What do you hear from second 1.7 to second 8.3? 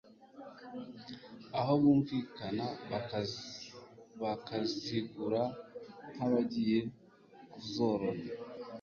bumvikana bakazigura nk'abagiye kuzorora